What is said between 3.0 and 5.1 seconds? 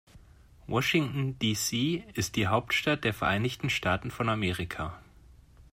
der Vereinigten Staaten von Amerika.